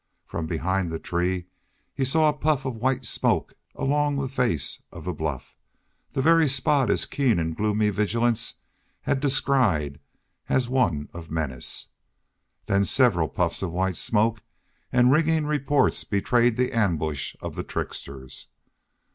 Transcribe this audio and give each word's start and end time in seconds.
From 0.25 0.47
behind 0.47 0.89
the 0.91 0.97
tree 0.97 1.45
he 1.93 2.03
saw 2.05 2.27
a 2.27 2.33
puff 2.33 2.65
of 2.65 2.75
white 2.77 3.05
smoke 3.05 3.53
along 3.75 4.15
the 4.15 4.27
face 4.27 4.81
of 4.91 5.03
the 5.05 5.13
bluff 5.13 5.55
the 6.13 6.23
very 6.23 6.47
spot 6.47 6.89
his 6.89 7.05
keen 7.05 7.37
and 7.37 7.55
gloomy 7.55 7.89
vigilance 7.91 8.55
had 9.01 9.19
descried 9.19 9.99
as 10.49 10.67
one 10.67 11.07
of 11.13 11.29
menace. 11.29 11.89
Then 12.65 12.83
several 12.83 13.27
puffs 13.29 13.61
of 13.61 13.71
white 13.71 13.95
smoke 13.95 14.41
and 14.91 15.11
ringing 15.11 15.45
reports 15.45 16.03
betrayed 16.03 16.57
the 16.57 16.71
ambush 16.75 17.35
of 17.39 17.53
the 17.53 17.63
tricksters. 17.63 18.47